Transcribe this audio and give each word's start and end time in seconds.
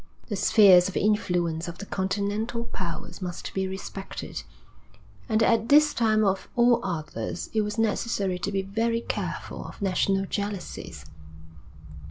The 0.29 0.35
spheres 0.35 0.89
of 0.89 0.97
influence 0.97 1.67
of 1.67 1.77
the 1.77 1.85
continental 1.85 2.63
powers 2.65 3.21
must 3.21 3.53
be 3.53 3.67
respected, 3.67 4.41
and 5.29 5.43
at 5.43 5.69
this 5.69 5.93
time 5.93 6.23
of 6.25 6.49
all 6.55 6.83
others 6.83 7.51
it 7.53 7.61
was 7.61 7.77
necessary 7.77 8.39
to 8.39 8.51
be 8.51 8.63
very 8.63 9.01
careful 9.01 9.63
of 9.63 9.79
national 9.79 10.25
jealousies. 10.25 11.05